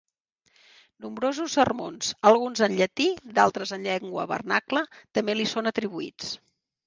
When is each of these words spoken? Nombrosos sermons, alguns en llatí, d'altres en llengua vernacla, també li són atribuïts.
Nombrosos 1.03 1.57
sermons, 1.57 2.07
alguns 2.29 2.63
en 2.69 2.73
llatí, 2.79 3.05
d'altres 3.37 3.75
en 3.77 3.85
llengua 3.89 4.25
vernacla, 4.33 4.83
també 5.19 5.35
li 5.37 5.45
són 5.55 5.73
atribuïts. 5.73 6.33